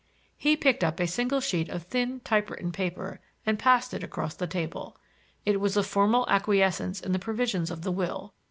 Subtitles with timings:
[0.35, 4.33] He picked up a single sheet of thin type written paper and passed it across
[4.33, 4.97] the table.
[5.45, 8.33] It was a formal acquiescence in the provisions of the will.